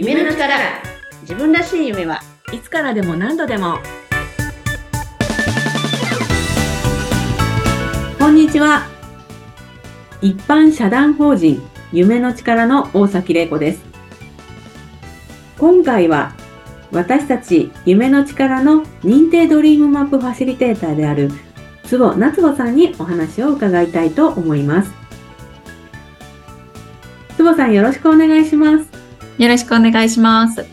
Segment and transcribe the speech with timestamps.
[0.00, 0.54] 夢の力。
[1.22, 2.20] 自分らしい夢は
[2.52, 3.78] いつからでも何度でも。
[8.16, 8.86] こんにちは。
[10.22, 11.60] 一般社団法人
[11.92, 13.82] 夢の力の大崎玲子です。
[15.58, 16.32] 今回は
[16.92, 21.32] 私たち夢の力の認定ドリームマップファシリテーターである
[21.82, 24.92] 坪夏穂さんにお話を伺いたいと思います。
[27.36, 29.07] 坪さんよろしくお願いします。
[29.38, 30.66] よろしくお願いします。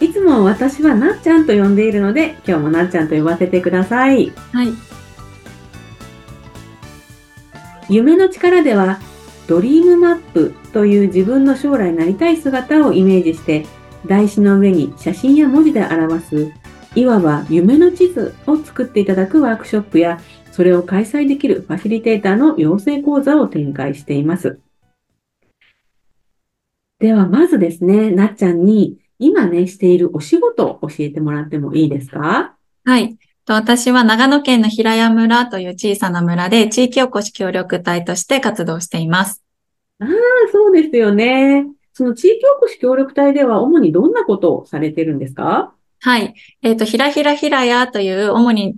[0.00, 4.32] いつも私はなっちゃんと呼んでいるので、今日もなっちゃんと呼ばせてください。
[4.52, 4.68] はい。
[7.88, 9.00] 夢の力では、
[9.48, 13.66] ドリームマップという自分の将来なりたい姿をイメージして、
[14.06, 16.52] 台紙の上に写真や文字で表す、
[16.94, 20.20] いわば夢の地図を作っていただくワークショップや、
[20.52, 24.60] それを開催できるファシリテーターの養成講座を展開しています。
[26.98, 32.56] では、まずですね、なっちゃんに、今ね、しているお仕事を教えてもらってもいいですか？
[32.84, 33.16] はい。
[33.44, 39.42] と私は長野県の平谷村という小さな村で地域おこし協力隊として活動しています。
[40.00, 40.08] ああ、
[40.52, 41.66] そうですよね。
[41.92, 45.74] その地域おこし協力隊では主にどんなことをされてるんですか？
[46.00, 46.34] はい。
[46.62, 48.76] えっ、と、ひらひらひらやという主に、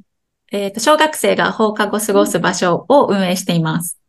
[0.53, 4.00] えっ、と、小学生が放課後過ごす場所を運営しています。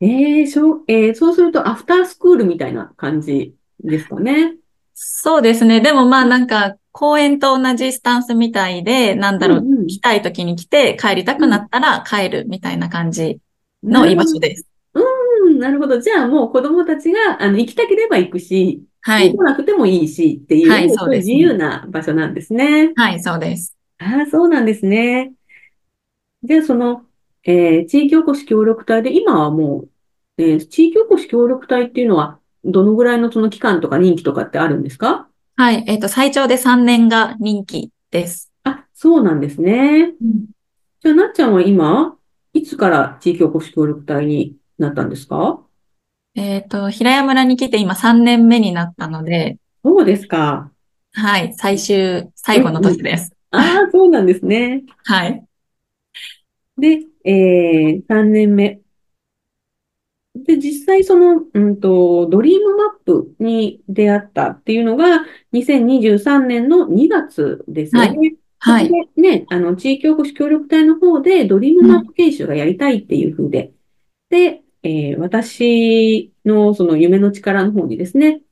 [0.00, 4.56] ええしょえーそうするとアフタースクールみたいな感じですかね。
[4.94, 5.80] そうですね。
[5.80, 13.38] でもまあなんか公園と同じスタンスみたいで、なんだろう、うんうん来たい時に来て帰りたくなったら帰るみたいな感じ
[13.82, 14.66] の居場所です。
[14.94, 16.00] うん、なるほど。
[16.00, 19.36] じゃあもう子供たちがあの行きたければ行くし、はい来。
[19.36, 22.92] なくてもいいしっていう、はいもそうですね自由な場所なんですね。
[22.96, 23.76] はい、そうです。
[23.98, 25.32] ああ、そうなんですね。
[26.42, 27.02] じゃあその、
[27.46, 29.86] えー地域おこし協力隊で今はも
[30.38, 35.28] う、えー地域おこし協力隊っていうのはどのぐらいのその期間とか任期とかってあるんですか？
[35.56, 35.84] はい。
[35.86, 38.50] えっ、と、最長で3年が任期です。
[38.64, 40.14] あ、そうなんですね。
[41.00, 42.16] じゃあ、なっちゃんは今、
[42.54, 45.60] いつから地域おこし協力隊になったんですか？
[46.34, 50.70] えっ、と、平谷村に来て今3年目になったので、そうですか。
[51.12, 51.52] はい。
[51.54, 53.30] 最終、最後の年です。
[53.52, 54.82] ああ、そうなんですね。
[55.04, 55.44] はい。
[56.78, 58.80] で、えー、3年目。
[60.34, 68.34] で、実際その、うんと、ドリームマップに出会ったっていうのが、2023年の2月ですよね。
[68.58, 68.88] はい。
[68.88, 73.72] でね、あの、地域おこし協力隊の方で、ドリームマップ研修がやりたいっていう風で、
[74.30, 78.42] で、えー私のその夢の力の方にですね、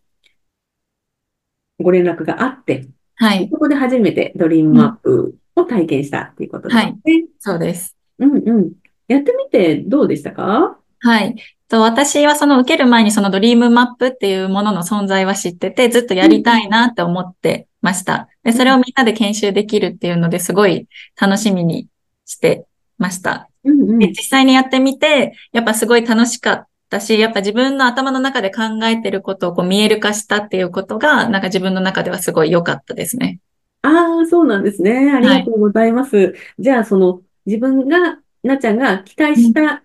[1.81, 3.49] ご連絡があって、はい。
[3.51, 6.97] そこで初めてドリームマップを体験したっていうことですね。
[7.39, 7.97] そうです。
[8.27, 8.73] うんうん。
[9.09, 10.79] やってみてどうでしたか？
[11.01, 11.35] はい。
[11.69, 18.29] と私はその受ける前にそのドリームマップっていうものの存在は知ってて、ずっとやりたいなって思ってました。
[18.45, 20.87] で、それをみんなで研修できるっていうのですごい
[21.21, 21.89] 楽しみに
[22.27, 22.67] して
[22.99, 23.49] ました。
[23.65, 24.09] うんうんで。
[24.09, 33.41] 実際にやってみて、やっぱすごい楽しかったし、やっぱ自分の頭の中で考えてることをこう見える化したっていうことが、なんか自分の中ではすごい良かったですね。
[33.81, 35.11] ああ、そうなんですね。
[35.11, 36.35] ありがとうございます。
[36.59, 39.83] じゃあ、その、自分が、なっちゃんが期待した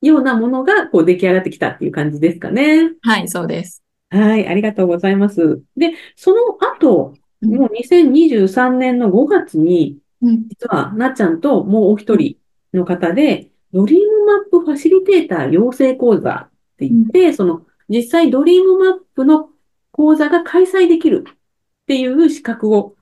[0.00, 2.92] ようなものが、こう、出来上がってきたっていう感じですかね。
[3.02, 3.82] はい、そうです。
[4.10, 5.62] はい、ありがとうございます。
[5.76, 10.48] で、その後、うんもう2023年の5月に、うん。
[10.48, 12.36] 実は、なっちゃんともうお一人
[12.74, 19.50] の方で、ドリームマップファシリテーター養成講座って言って、その、実際ドリームマップの
[19.92, 21.34] 講座が開催できるっ
[21.86, 22.96] ていう資格を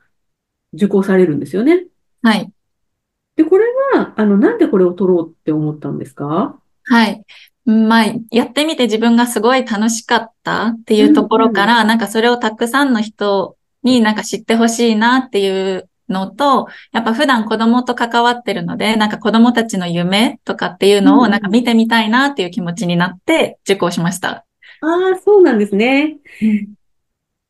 [0.75, 1.87] 受講されるんですよね。
[2.22, 2.53] はい。
[3.37, 3.65] で、これ
[3.95, 6.59] は、あの、なんでこれを取ろうって思ったんですか？
[6.85, 7.23] はい。
[7.67, 24.29] うんまあ、やってみて自分がすごい楽しかったっていうところから、なんかそれをたくさんの人になんか知ってほしいなっていうのと、やっぱ普段子供と関わってるので、なんか子供たちの夢とかっていうのうんをなんか見てみたいなっていう気持ちになって受講しました。
[24.29, 24.45] あ
[25.17, 26.19] あ、そうなんですね。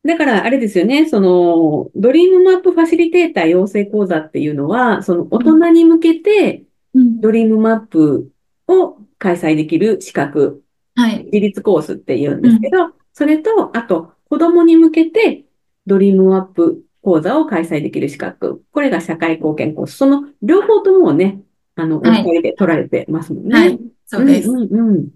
[0.07, 6.63] だから、あれですよね、その、ドリームマップファシリテーター養成講座っていうのは、その、大人に向けて、
[6.93, 8.31] うんドリームマップ
[8.67, 10.63] を開催できる資格、
[10.95, 11.25] はい。
[11.25, 15.45] 自立コースっていうんですけど、それと、あと、子供に向けて、
[15.85, 18.63] ドリームマップ講座を開催できる資格。
[18.71, 19.97] これが社会貢献コース。
[19.97, 21.41] その両方ともね、
[21.75, 23.59] あの、おはい二人で取られてますもんね。
[23.59, 23.79] はい。
[24.05, 24.49] そうです。
[24.49, 25.07] うんうんうん。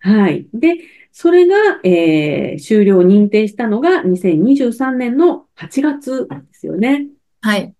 [0.00, 0.48] はい。
[0.52, 0.76] で、
[1.12, 1.54] それが、
[1.84, 7.08] えー終了認定したのが2023年の8月なんですよね。
[7.42, 7.74] はい。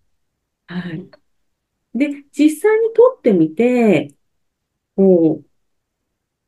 [0.67, 1.09] はい。
[1.95, 4.13] で、実際に撮ってみて、
[4.95, 5.45] こう、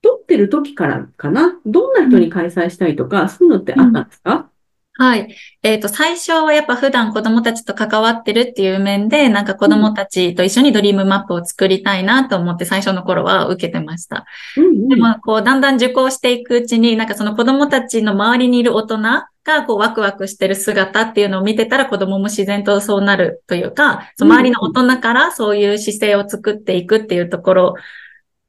[0.02, 1.60] 撮ってる時からかな？
[1.66, 4.49] どんな人に開催したいとか、そういうのってあったんですか？
[5.02, 5.34] はい。
[5.64, 14.26] えっ、と、最初はやっぱ普段子供たちと関わってるっていう面で、なんか子供たちと一緒にドリームマップを作りたいなと思って最初の頃は受けてました。
[14.58, 19.26] うんうんでも、こう、だんだん受講していくうちに、なんかその子供たちの周りにいる大人が、
[19.66, 27.76] こう、ワクワクしてる姿っていうのを見てたら子供も自然とそうなるというか、その周りの大人からそういう姿勢を作っていくっていうところ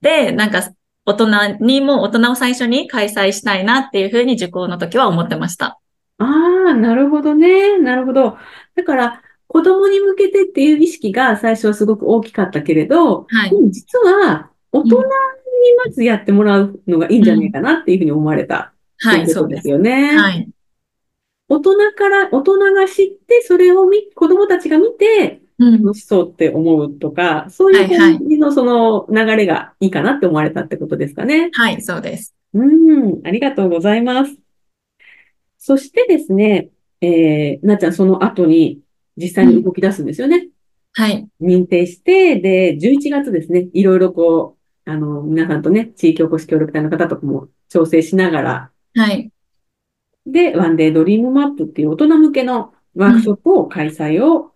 [0.00, 0.68] で、なんか、
[1.04, 5.78] 大人にも、大人を最初に開催したいなっていうふうに受講の時は思ってました。
[6.20, 7.78] ああ、なるほどね。
[7.78, 8.36] なるほど。
[8.74, 13.56] だから、子供に向けてっていう意識が最初はすごく大きかったけれど、はいで。
[13.56, 15.02] も実は大人に
[15.84, 18.72] まずやってもらうのがいいんじゃないかなっていうふうに思われた
[19.02, 19.68] はい、そうですす。
[19.70, 20.16] よね。
[20.16, 20.48] はい。
[21.48, 25.82] 大人から、大人が知って、それを見、子供たちが見て、うん。
[25.82, 31.50] 楽しそうって思うとか、そういう感じのその流れがいいかなって思われたってことですかね。
[31.54, 32.34] はい、そうです。
[32.54, 34.36] うん、ありがとうございます。
[35.70, 36.70] そしてですね、
[37.00, 38.80] えー、なっちゃんその後に
[39.16, 40.48] 実際に動き出すんですよね。
[40.94, 41.28] はい。
[41.40, 49.30] 認定して、で、11月ですね、いろいろこう、あの、皆さんとね、地域おこし協力隊の方とかも調整しながら、はい。
[50.26, 54.50] で、ワンデードリームマップっていう大人向けのワークショップを開催を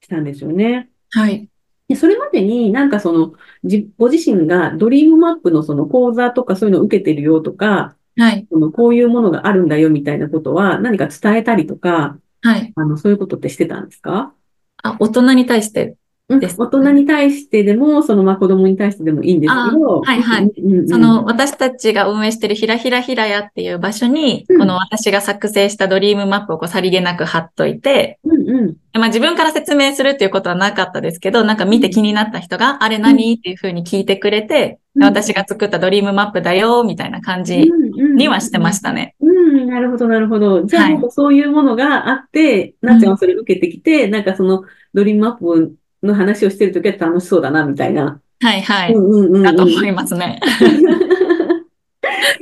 [0.00, 0.88] したんですよね。
[1.10, 1.46] はい。
[1.88, 3.34] で、それまでになんかその、
[3.64, 8.46] じ、ご自身がドリームマップのその講座とかそういうのを受けてるよとか、はい。
[8.50, 12.72] そのこういうものがあるんだよみたいなことは何か伝えたりとか、はい。
[12.76, 14.34] あの、そういうことってしてたんですか？
[14.82, 15.96] あ、大人に対して、
[16.28, 16.40] うん。
[16.40, 16.56] です。
[16.58, 20.44] 大人に対してでも、その、まあ、子供に対してでもいいんですけど、あはいはい。
[20.44, 24.58] うんうんうんその、私たちが運営してるひらひらひらやっていう場所に、うん。
[24.58, 28.76] この私が作成したドリームマップをこうさりげなく貼っといて、うんうん。
[28.94, 33.34] まあ自分から説明するっていうことはなかったですけど、なんか見て気になった人が、あれ何？
[33.34, 35.04] っていうふうに聞いてくれて、うん。
[35.04, 37.70] 私が作ったドリームマップだよ、みたいな感じ
[38.16, 39.14] にはしてましたね。
[39.20, 40.62] うん、なるほど、なるほど。
[40.62, 40.98] じゃあ、はい。
[41.10, 44.62] そういうものがあって、なっちゃんはそれ受けてきて、なんかその
[44.94, 45.74] ドリームマップ
[46.04, 48.20] の話をしてるときは楽しそうだな、みたいな。
[48.40, 48.94] はいはい。
[48.94, 50.40] うんうんうんうんだと思いますね。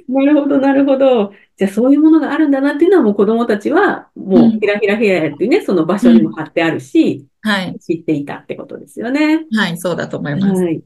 [0.09, 1.33] なるほど、なるほど。
[1.57, 7.79] じゃあ、そういうものがあるんだなっていうのは、もう子供たちは、もう、うんひらひらひらやっていうね、その場所にも貼ってあるし、はい。
[7.79, 9.47] 知っていたってことですよね。
[9.55, 10.63] はい、そうだと思います。
[10.63, 10.83] はい。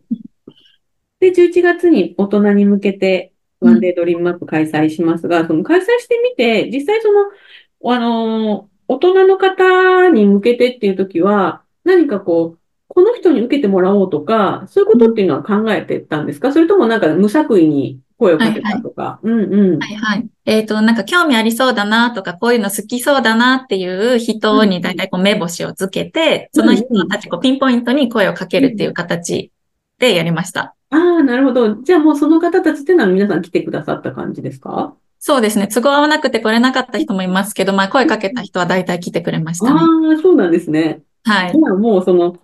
[1.20, 12.58] で、11月に大人に向けて、ワンデードリームマップ開催しますが、その開催してみて、実際その、あのー大人の方に向けてっていうときは、何かこう、
[12.96, 16.50] この人に受けてもらおうとか、そういうことっていうのは考えてたんですか？
[16.50, 19.20] それともなんか無作為に声をかけたとか？
[19.22, 19.78] うんうん。
[19.78, 20.26] はいはい。
[20.46, 29.52] えっと、なんか興味ありそうだなとか、こういうの好きそうだなっていう人に大体こう目星をつけて、その人たちこうピンポイントに声をかけるっていう形
[29.99, 30.75] でやりました。
[30.88, 31.75] ああ、なるほど。
[31.82, 34.94] じゃあもうその方たちっていうのは皆さん来てくださった感じですか？
[35.19, 35.69] そうですね。
[35.69, 39.72] 都合合わなくて来れなかった人もいますけど、まあ声かけた人は大体来てくれましたね。
[39.72, 39.84] あ
[40.19, 41.02] あ、そうなんですね。
[41.25, 41.52] はい。
[41.52, 42.38] じゃあもうその、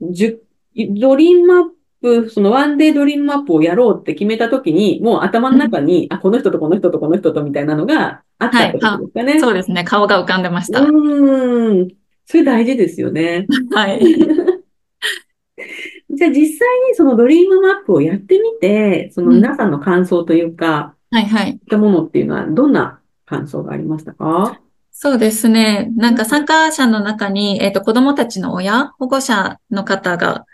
[0.00, 1.70] ドリームマッ
[2.02, 9.40] プ、そのワンデードリームマップをやろうって決めたときに、もう頭の中に、あ、この人とこの人とこの人とみたいなのがあったってことですかね。
[9.40, 9.84] そうですね。
[9.84, 10.80] 顔が浮かんでました。
[10.80, 11.88] うーん。
[12.26, 13.46] それ大事ですよね。
[13.72, 14.00] はい。
[16.10, 21.44] じゃあ実際にそのドリームマップをやってみて、その皆さんの感想というか、はいはい。
[21.44, 24.60] そういったものっていうのはどんな感想がありましたか？
[24.98, 25.90] そうですね。
[25.94, 30.46] なんか参加者の中に、えっと、子供たちの親、保護者の方が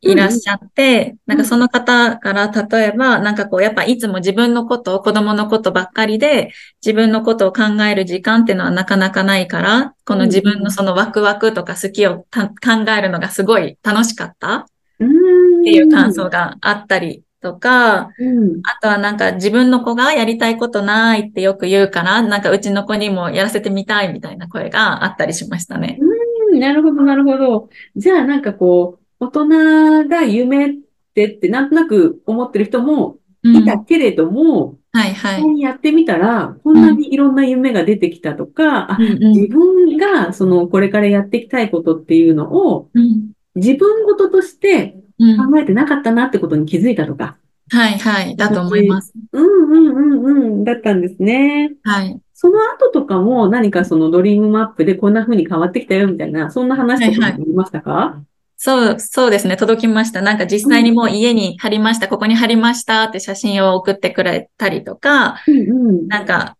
[0.00, 6.52] いらっしゃって、なんかその方から例えば、なんかこう、やっぱいつも自分のこと、子供のことばっかりで、
[6.84, 12.54] 自分のことを考える時間っていうのはなかなかないから、この自分のそのワクワクとか好きをた考
[12.98, 14.64] えるのがすごい楽しかったっ
[14.98, 15.64] うーん。
[15.64, 18.60] ていう感想があったりとか、うん。
[18.64, 25.98] あとはなんか自分の子がやりたいことないってよく言うから、なんかうちの子にもやらせてみたいみたいな声があったりしましたね。
[26.00, 27.68] うんなるほど、なるほど。
[27.96, 30.74] じゃあ、なんかこう、大人が夢っ
[31.14, 35.36] てってなんとなく思ってる人もうんいたけれども、はいはい。
[35.36, 45.03] 実際にやってみたら、こんなにいろんな夢が出てきたとか、あ、うんうん自分がそのこれからやっていきたいことっていうのをうん自分事としてうん
[45.36, 47.36] 考えてなかったなってことに気づいたとか。
[47.70, 48.36] はいはい。
[48.36, 49.12] だと思います。
[49.32, 50.64] うんうんうんうん。
[50.64, 51.72] だったんですね。
[51.82, 52.20] はい。
[52.34, 58.22] その後とかも何かそのドリームマップでこんな風に変わってきたよみたいな、そんな話とかもありましたか？
[58.56, 59.56] そう、そうですね。
[59.56, 60.20] 届きました。
[60.20, 62.08] なんか実際にもう家に貼りました。
[62.08, 66.08] ここに貼りましたって写真を送ってくれたりとか、うんうん。
[66.08, 66.56] なんか、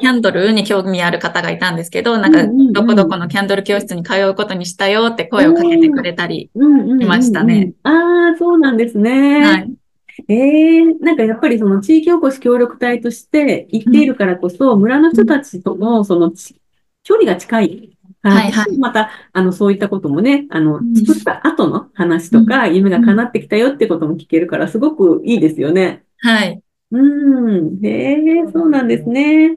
[0.00, 6.50] キャンドルに興味ある方がいたんですけど、なんかうんうんうん、どこどこのキャンドル教室に通うことにしたよって声をかけてくれたり。
[6.54, 7.72] うんうんうんうんいましたね。
[7.84, 9.44] ああ、そうなんですね。
[9.44, 9.72] はい。
[10.28, 16.56] ええなんかやっぱりその地域おこし協力隊として行っているからこそ、村の人たちとのそのち
[17.02, 17.92] 距離が近い
[18.22, 26.04] はいはいまた、あの、そういったこともね、あのう、ん作った後の話とか、夢が叶ってきたよってことも聞けるから、すごくいいですよね。
[26.18, 26.62] はい。
[26.92, 27.84] うん。
[27.84, 29.56] へえ、そうなんですね。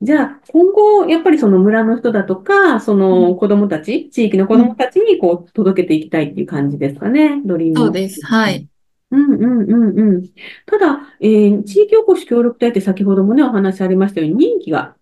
[0.00, 7.76] じゃあ、今後、やっぱりその村の人だとか、その子供たち、地域の子供たちにこう、届けていきたいっていう感じですかね、ドリーム。
[7.76, 8.22] そうです。
[8.24, 8.68] はい。
[9.10, 10.28] うんうんうんうん。
[10.66, 14.96] ただ、えー地域おこし協力隊って先ほどもね、お話ありましたように、任期が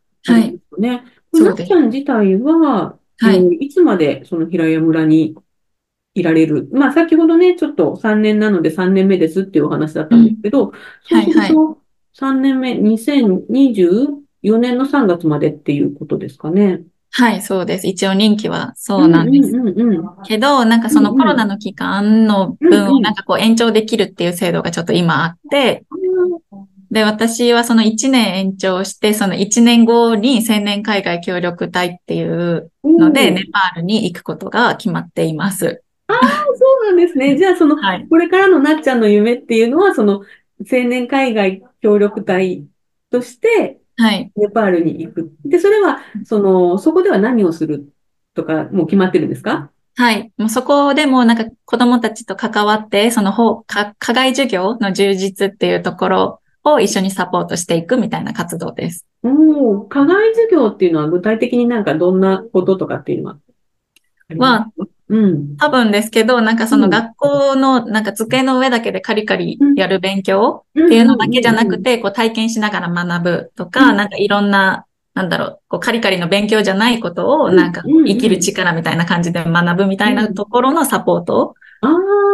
[0.78, 1.04] ね。
[1.34, 5.34] そうですなっちゃん自体は、はいえーいつまでその平屋村に
[6.14, 10.72] いられるまあ、先ほどね、ちょっと3年なので3年目ですっていうお話だったんですけど、
[11.04, 11.78] そうはいはいすると、
[12.18, 16.82] 3年目、2024年の3月までっていうことですかね。
[17.14, 17.86] はい、そうです。
[17.86, 19.52] 一応任期はそうなんです。
[20.26, 25.84] けど、なんかそのコロナの期間の分をなんかこう延長できるっていう制度がちょっと今あって、
[26.90, 35.82] で、私はその1年延長して、その1年後に青年海外協力隊っていうので、うんネパールに行くことが決まっています。
[36.20, 37.36] そうなんですね。
[37.36, 38.06] じゃあ、その、はい。
[38.08, 40.22] これからのなっちゃんの夢っていうのは、その、
[40.60, 42.64] 青年海外協力隊
[43.10, 44.32] として、はい。
[44.36, 45.32] ネパールに行く。
[45.44, 47.92] で、それは、その、そこでは何をする
[48.34, 49.70] とか、もう決まってるんですか？
[49.96, 50.32] はい。
[50.38, 59.04] もうそこでもなんか子供たちと関わって、その方、か課外授業の充実っていうところを一緒にサポートしていくみたいな活動です。
[59.22, 63.38] おお、課外授業っていうのは具体的になんかどんなこととかっていうのは
[64.28, 64.86] ありますか？
[65.12, 65.56] うん。
[65.58, 81.54] 多分ですけど、なんかそうんの学校のなんか机の上だけでカリカリやる勉強っっていうのだけじゃなくて、こう体験しながら学ぶとうか、んなんかいろんな、なんだろう、こうカリカリの勉強じゃないことを、うんなんかうん生きる力みたいな感じで学ぶみたいなところのサポート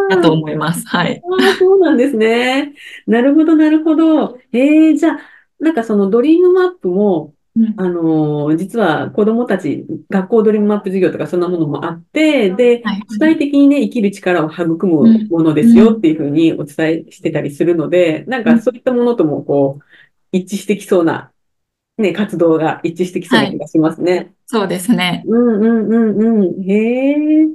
[0.08, 0.86] だと思います。
[0.86, 1.20] はい。
[1.24, 2.74] ああ、そうなんですね。
[3.06, 4.38] なるほど、なるほど。
[4.52, 5.18] ええじゃあ、
[5.58, 7.37] なんかそのドリームマップも、うん
[7.76, 19.84] あのー実は子供たち、学校ドリームマップ授業とかそんなものもあって、で、はい主体的にね、生きる力を育むうんものですよっていうふうにお伝えしてたりするので、なんかそういったものともこう、
[20.32, 21.32] 一致してきそうな、
[21.96, 24.32] ね、活動が一致してきそうな気がしますね。
[24.46, 25.24] そうですね。
[25.26, 26.70] うんうんうんうん。
[26.70, 27.48] へえ。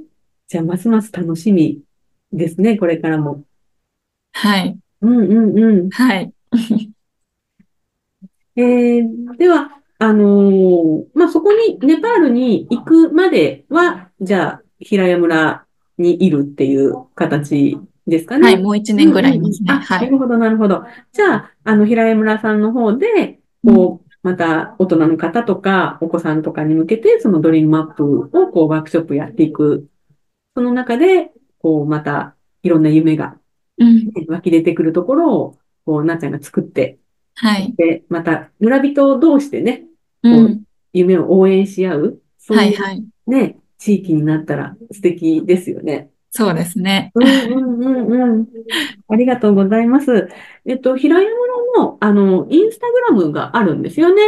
[0.48, 1.80] じゃあ、ますます楽しみ
[2.32, 3.44] ですね、これからも。
[4.32, 4.78] はい。
[5.00, 5.90] うんうんうん。
[5.90, 6.32] はい。
[8.56, 15.64] えー、では、あのーまあ、そこに、ネパールに行くまでは、じゃあ、平屋村
[15.98, 18.42] にいるっていう形ですかね。
[18.42, 18.62] はい。
[18.62, 19.72] もう一年ぐらいですね。
[19.72, 19.98] あ、は。
[20.00, 20.84] ないるほど、なるほど。
[21.12, 29.86] じゃあ、あの、平屋村さんの方で、こう、また大人の方とか、お子さんとかに向けて、そのドリームマップを、こう、ワークショップやっていく。
[30.56, 33.36] その中で、こう、また、いろんな夢が
[34.28, 36.98] 湧き出てくるところを、こう、なっちゃんが作って、
[37.36, 37.74] はい。
[37.76, 39.84] で、また、村人同士でね、
[40.22, 40.62] うん。
[40.92, 43.04] 夢を応援し合う、そうはいいうはい。
[43.26, 46.10] ね、地域になったら素敵ですよね。
[46.30, 47.12] そうですね。
[47.14, 48.48] うんうんうんうん。
[49.08, 50.28] ありがとうございます。
[50.66, 54.22] えっと、平山村の、あの、インスタグラムがあるんですよね。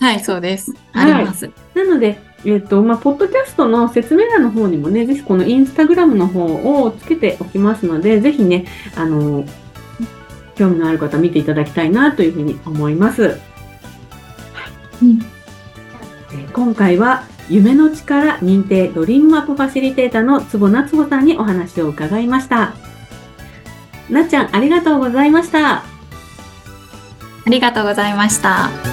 [0.00, 0.72] はい、そうです。
[0.92, 1.50] はいあります。
[1.74, 6.44] なので、えっと、まあ、ポッドキャストの説明欄の方にもね、ぜひこのインスタグラムの方
[6.82, 9.44] をつけておきますので、ぜひね、あの、
[10.54, 13.38] 興味のある方見ていただきたいなというふうに思います。
[15.02, 15.18] うん
[16.32, 22.74] えー今回は夢の力認定ドリームマップファシリテーターの坪夏穂さんにお話を伺いました。
[24.10, 25.76] なっちゃんありがとうございました。
[25.76, 25.84] あ
[27.46, 28.87] りがとうございました。